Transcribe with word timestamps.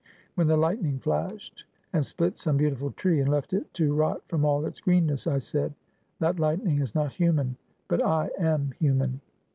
When 0.33 0.47
the 0.47 0.57
lightning 0.57 0.97
flashed, 0.97 1.63
and 1.93 2.03
split 2.03 2.39
some 2.39 2.57
beautiful 2.57 2.89
tree, 2.89 3.19
and 3.21 3.29
left 3.29 3.53
it 3.53 3.71
to 3.75 3.93
rot 3.93 4.23
from 4.27 4.43
all 4.43 4.65
its 4.65 4.79
greenness, 4.81 5.27
I 5.27 5.37
said, 5.37 5.75
That 6.17 6.39
lightning 6.39 6.81
is 6.81 6.95
not 6.95 7.13
human, 7.13 7.55
but 7.87 8.03
I 8.03 8.31
am 8.39 8.71
human. 8.79 9.21